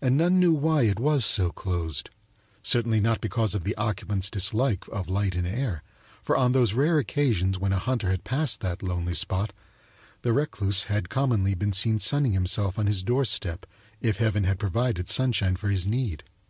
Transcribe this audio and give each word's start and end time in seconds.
And 0.00 0.16
none 0.16 0.40
knew 0.40 0.54
why 0.54 0.84
it 0.84 0.98
was 0.98 1.26
so 1.26 1.50
closed; 1.52 2.08
certainly 2.62 3.00
not 3.00 3.20
because 3.20 3.54
of 3.54 3.64
the 3.64 3.76
occupant's 3.76 4.30
dislike 4.30 4.86
of 4.90 5.10
light 5.10 5.34
and 5.34 5.46
air, 5.46 5.82
for 6.22 6.38
on 6.38 6.52
those 6.52 6.72
rare 6.72 6.98
occasions 6.98 7.58
when 7.58 7.70
a 7.70 7.78
hunter 7.78 8.08
had 8.08 8.24
passed 8.24 8.60
that 8.62 8.82
lonely 8.82 9.12
spot 9.12 9.52
the 10.22 10.32
recluse 10.32 10.84
had 10.84 11.10
commonly 11.10 11.52
been 11.52 11.74
seen 11.74 11.98
sunning 12.00 12.32
himself 12.32 12.78
on 12.78 12.86
his 12.86 13.02
doorstep 13.02 13.66
if 14.00 14.16
heaven 14.16 14.44
had 14.44 14.58
provided 14.58 15.10
sunshine 15.10 15.56
for 15.56 15.68
his 15.68 15.86
need. 15.86 16.24